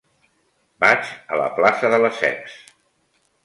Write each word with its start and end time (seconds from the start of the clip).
Vaig 0.83 1.11
a 1.13 1.39
la 1.41 1.47
plaça 1.59 1.95
de 1.95 2.03
Lesseps. 2.05 2.61